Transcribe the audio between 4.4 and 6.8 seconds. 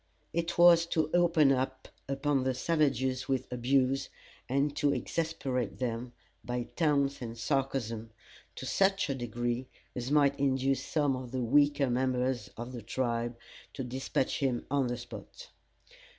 and to exasperate them, by